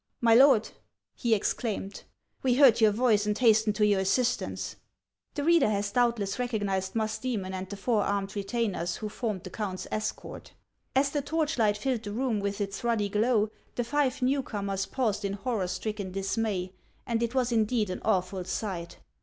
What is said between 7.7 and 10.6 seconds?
four armed retainers who formed the count's escort.